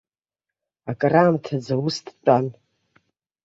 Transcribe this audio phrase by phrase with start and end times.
[0.91, 2.45] Акраамҭаӡа ус дтәан.